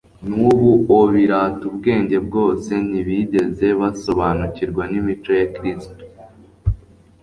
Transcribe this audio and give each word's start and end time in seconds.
nubu-o 0.27 0.99
birata 1.13 1.61
ubwenge 1.69 2.17
bwose, 2.27 2.71
ntibigeze 2.89 3.67
basobanukirwa 3.79 4.83
n'imico 4.91 5.31
ya 5.39 5.47
Kristo. 5.55 6.01